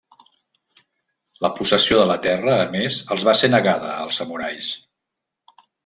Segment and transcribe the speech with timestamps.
[1.45, 4.73] La possessió de la terra a més, els va ser negada als samurais.